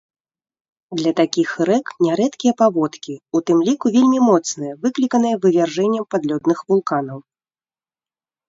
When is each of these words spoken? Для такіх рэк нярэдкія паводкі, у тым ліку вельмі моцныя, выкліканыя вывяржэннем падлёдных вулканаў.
Для 0.99 1.11
такіх 1.19 1.49
рэк 1.69 1.91
нярэдкія 2.05 2.53
паводкі, 2.61 3.13
у 3.39 3.41
тым 3.49 3.57
ліку 3.67 3.85
вельмі 3.97 4.19
моцныя, 4.31 4.73
выкліканыя 4.87 5.35
вывяржэннем 5.45 6.05
падлёдных 6.17 6.59
вулканаў. 6.75 7.19